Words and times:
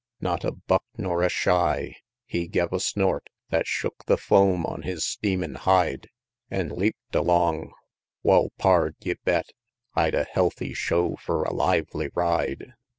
Not 0.19 0.43
a 0.43 0.53
buck 0.53 0.83
nor 0.97 1.21
a 1.21 1.29
shy! 1.29 1.95
he 2.25 2.47
gev 2.47 2.73
a 2.73 2.79
snort 2.79 3.29
Thet 3.51 3.67
shook 3.67 4.05
the 4.05 4.17
foam 4.17 4.65
on 4.65 4.81
his 4.81 5.05
steamin' 5.05 5.53
hide, 5.53 6.09
An' 6.49 6.69
leap'd 6.69 7.13
along 7.13 7.71
Wal, 8.23 8.49
pard, 8.57 8.95
ye 9.01 9.13
bet 9.23 9.51
I'd 9.93 10.15
a 10.15 10.23
healthy 10.23 10.73
show 10.73 11.17
fur 11.17 11.43
a 11.43 11.53
lively 11.53 12.09
ride. 12.15 12.73